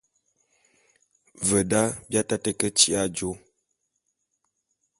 [1.47, 3.31] Ve da, bi ataté ke tyi'i ajô.